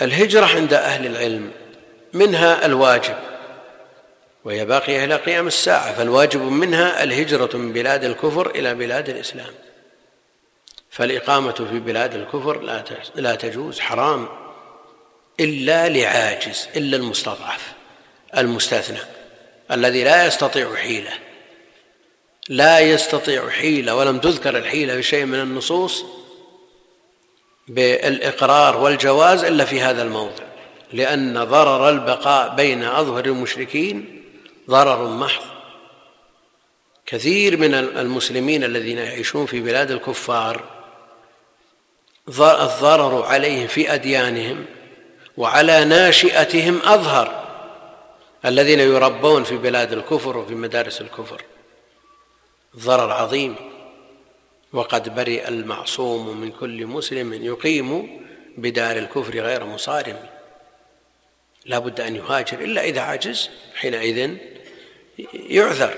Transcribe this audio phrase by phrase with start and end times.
[0.00, 1.50] الهجرة عند أهل العلم
[2.12, 3.16] منها الواجب
[4.44, 9.54] وهي باقية إلى قيام الساعة فالواجب منها الهجرة من بلاد الكفر إلى بلاد الإسلام.
[10.90, 12.82] فالإقامة في بلاد الكفر
[13.14, 14.28] لا تجوز حرام
[15.40, 17.72] إلا لعاجز إلا المستضعف
[18.36, 19.00] المستثنى
[19.70, 21.12] الذي لا يستطيع حيلة.
[22.48, 26.04] لا يستطيع حيلة ولم تذكر الحيلة في شيء من النصوص
[27.68, 30.44] بالإقرار والجواز إلا في هذا الموضع
[30.92, 34.22] لأن ضرر البقاء بين أظهر المشركين
[34.70, 35.44] ضرر محض.
[37.06, 40.64] كثير من المسلمين الذين يعيشون في بلاد الكفار
[42.28, 44.64] الضرر عليهم في أديانهم
[45.36, 47.46] وعلى ناشئتهم أظهر
[48.44, 51.42] الذين يربون في بلاد الكفر وفي مدارس الكفر.
[52.76, 53.56] ضرر عظيم.
[54.76, 58.20] وقد برئ المعصوم من كل مسلم يقيم
[58.56, 60.16] بدار الكفر غير مصارم.
[61.66, 64.36] لا بد أن يهاجر إلا إذا عجز حينئذ
[65.34, 65.94] يعذر.